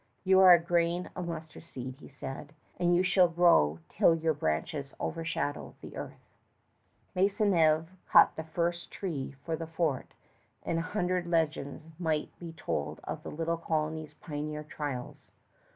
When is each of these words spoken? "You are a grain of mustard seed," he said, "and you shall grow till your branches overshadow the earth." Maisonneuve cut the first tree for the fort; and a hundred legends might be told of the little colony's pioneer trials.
"You 0.23 0.39
are 0.39 0.51
a 0.51 0.59
grain 0.59 1.11
of 1.15 1.27
mustard 1.27 1.61
seed," 1.61 1.97
he 1.99 2.07
said, 2.07 2.53
"and 2.79 2.95
you 2.95 3.03
shall 3.03 3.27
grow 3.27 3.77
till 3.87 4.15
your 4.15 4.33
branches 4.33 4.95
overshadow 4.99 5.75
the 5.79 5.95
earth." 5.95 6.27
Maisonneuve 7.13 7.87
cut 8.09 8.35
the 8.35 8.43
first 8.43 8.89
tree 8.89 9.35
for 9.45 9.55
the 9.55 9.67
fort; 9.67 10.15
and 10.63 10.79
a 10.79 10.93
hundred 10.97 11.27
legends 11.27 11.91
might 11.99 12.31
be 12.39 12.51
told 12.51 12.99
of 13.03 13.21
the 13.21 13.29
little 13.29 13.57
colony's 13.57 14.15
pioneer 14.15 14.63
trials. 14.63 15.29